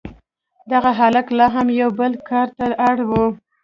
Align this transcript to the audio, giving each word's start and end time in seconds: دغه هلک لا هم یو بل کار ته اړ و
دغه 0.71 0.91
هلک 0.99 1.27
لا 1.37 1.47
هم 1.55 1.67
یو 1.81 1.89
بل 1.99 2.11
کار 2.29 2.47
ته 2.57 2.67
اړ 2.87 2.97
و 3.09 3.11